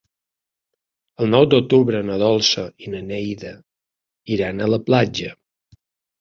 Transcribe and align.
El 1.23 1.27
nou 1.33 1.45
d'octubre 1.51 2.01
na 2.07 2.15
Dolça 2.21 2.63
i 2.87 2.95
na 2.95 3.03
Neida 3.11 3.53
iran 4.37 4.65
a 4.65 4.71
la 4.77 4.81
platja. 4.89 5.37